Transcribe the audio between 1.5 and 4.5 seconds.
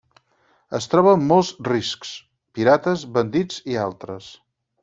riscs: pirates, bandits, i altres.